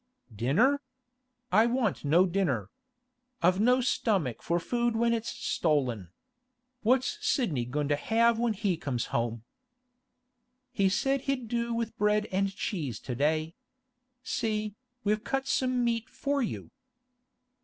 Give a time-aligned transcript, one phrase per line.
[0.35, 0.81] 'Dinner?
[1.51, 2.71] I want no dinner.
[3.43, 6.09] I've no stomach for food when it's stolen.
[6.81, 9.43] What's Sidney goin' to have when he comes home?'
[10.71, 13.53] 'He said he'd do with bread and cheese to day.
[14.23, 16.71] See, we've cut some meat for you?